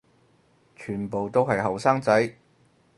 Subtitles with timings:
[0.75, 2.35] 全部都係後生仔